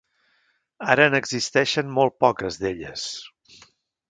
[0.93, 3.07] Ara n'existeixen molt poques d'elles.